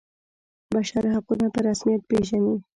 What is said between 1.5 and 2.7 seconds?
په رسمیت پيژني.